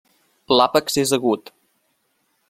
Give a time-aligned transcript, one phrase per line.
[0.59, 1.51] L'àpex és agut.